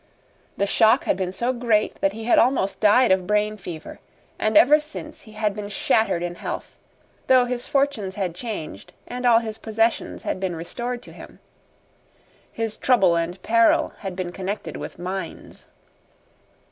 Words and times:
The 0.57 0.65
shock 0.65 1.03
had 1.03 1.15
been 1.15 1.31
so 1.31 1.53
great 1.53 2.01
that 2.01 2.13
he 2.13 2.23
had 2.23 2.39
almost 2.39 2.79
died 2.79 3.11
of 3.11 3.27
brain 3.27 3.55
fever; 3.55 3.99
and 4.39 4.57
ever 4.57 4.79
since 4.79 5.21
he 5.21 5.33
had 5.33 5.53
been 5.55 5.69
shattered 5.69 6.23
in 6.23 6.33
health, 6.33 6.75
though 7.27 7.45
his 7.45 7.67
fortunes 7.67 8.15
had 8.15 8.33
changed 8.33 8.93
and 9.05 9.27
all 9.27 9.37
his 9.37 9.59
possessions 9.59 10.23
had 10.23 10.39
been 10.39 10.55
restored 10.55 11.03
to 11.03 11.11
him. 11.11 11.37
His 12.51 12.77
trouble 12.77 13.15
and 13.15 13.39
peril 13.43 13.93
had 13.99 14.15
been 14.15 14.31
connected 14.31 14.75
with 14.75 14.97
mines. 14.97 15.67